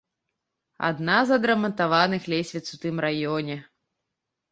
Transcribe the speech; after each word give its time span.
Адна 0.87 1.17
з 1.31 1.35
адрамантаваных 1.39 2.23
лесвіц 2.33 2.63
у 2.77 2.81
тым 2.87 2.95
раёне. 3.05 3.59